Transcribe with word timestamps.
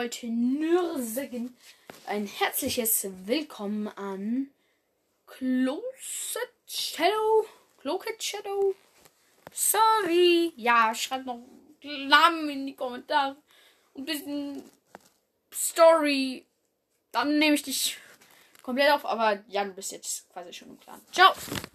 ich 0.00 0.22
wollte 0.22 0.26
nur 0.28 1.02
sagen, 1.02 1.54
ein 2.06 2.26
herzliches 2.26 3.06
Willkommen 3.26 3.86
an 3.88 4.48
Closet 5.26 5.78
Shadow. 6.66 7.46
Closet 7.82 8.22
Shadow. 8.22 8.74
Sorry. 9.52 10.54
Ja, 10.56 10.94
schreibt 10.94 11.26
noch 11.26 11.40
Namen 11.82 12.48
in 12.48 12.66
die 12.68 12.74
Kommentare. 12.74 13.36
Und 13.92 14.02
ein 14.02 14.06
bisschen 14.06 14.70
Story. 15.52 16.46
Dann 17.12 17.38
nehme 17.38 17.56
ich 17.56 17.62
dich 17.62 17.98
komplett 18.62 18.92
auf. 18.92 19.04
Aber 19.04 19.44
ja, 19.48 19.64
du 19.64 19.72
bist 19.72 19.92
jetzt 19.92 20.30
quasi 20.30 20.50
schon 20.54 20.68
im 20.68 20.78
Plan. 20.78 21.00
Ciao. 21.12 21.34